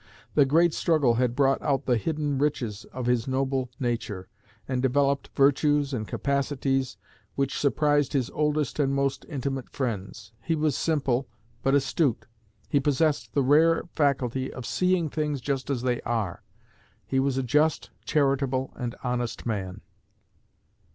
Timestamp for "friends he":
9.69-10.55